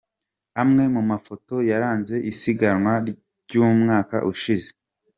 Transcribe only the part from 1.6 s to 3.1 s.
yaranze isiganwa